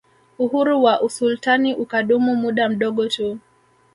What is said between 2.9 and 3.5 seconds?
tu